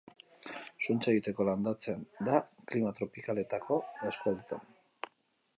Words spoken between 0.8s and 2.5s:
Zuntza egiteko landatzen da